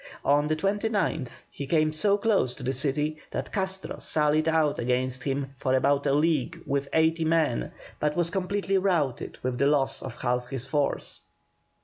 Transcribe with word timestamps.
On 0.25 0.47
the 0.47 0.55
29th 0.55 1.29
he 1.51 1.67
came 1.67 1.93
so 1.93 2.17
close 2.17 2.55
to 2.55 2.63
the 2.63 2.73
city 2.73 3.17
that 3.29 3.51
Castro 3.51 3.99
sallied 3.99 4.47
out 4.49 4.79
against 4.79 5.21
him 5.21 5.53
for 5.59 5.75
about 5.75 6.07
a 6.07 6.13
league 6.13 6.59
with 6.65 6.89
eighty 6.91 7.23
men, 7.23 7.71
but 7.99 8.15
was 8.15 8.31
completely 8.31 8.79
routed, 8.79 9.37
with 9.43 9.59
the 9.59 9.67
loss 9.67 10.01
of 10.01 10.15
half 10.19 10.47
his 10.49 10.65
force. 10.65 11.21